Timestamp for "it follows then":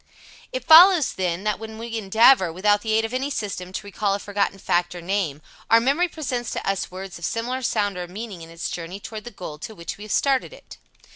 0.51-1.43